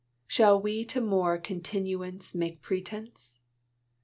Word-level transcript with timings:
Shall 0.25 0.59
we 0.59 0.83
to 0.85 0.99
more 0.99 1.37
continuance 1.37 2.33
make 2.33 2.63
pretence? 2.63 3.37